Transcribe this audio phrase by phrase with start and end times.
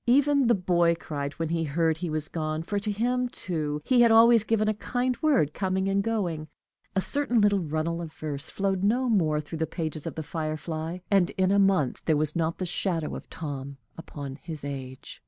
[0.07, 4.01] Even the boy cried when he heard he was gone, for to him too he
[4.01, 6.47] had always given a kind word, coming and going.
[6.95, 10.97] A certain little runnel of verse flowed no more through the pages of "The Firefly,"
[11.11, 15.19] and in a month there was not the shadow of Tom upon his age.